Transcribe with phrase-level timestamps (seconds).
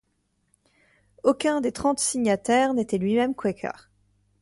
[1.21, 3.91] Aucun des trente signataires n'était lui-même quaker.